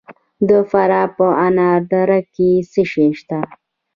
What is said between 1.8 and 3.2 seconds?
دره کې څه شی